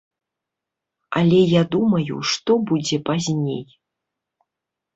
Але 1.21 1.39
я 1.51 1.61
думаю, 1.75 2.15
што 2.31 2.51
будзе 2.73 2.97
пазней. 3.13 3.63